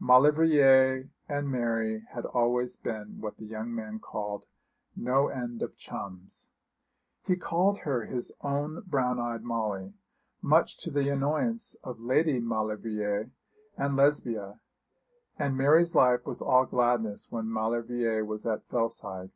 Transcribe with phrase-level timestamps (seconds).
[0.00, 4.42] Maulevrier and Mary had always been what the young man called
[4.96, 6.48] 'no end of chums.'
[7.24, 9.94] He called her his own brown eyed Molly,
[10.42, 13.30] much to the annoyance of Lady Maulevrier
[13.76, 14.58] and Lesbia;
[15.38, 19.30] and Mary's life was all gladness when Maulevrier was at Fellside.